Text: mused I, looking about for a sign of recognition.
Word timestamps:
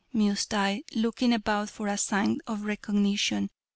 mused 0.13 0.51
I, 0.55 0.81
looking 0.95 1.31
about 1.31 1.69
for 1.69 1.87
a 1.87 1.95
sign 1.95 2.39
of 2.47 2.63
recognition. 2.63 3.51